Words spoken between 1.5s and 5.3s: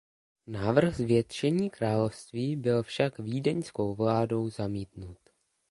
království byl však vídeňskou vládou zamítnut.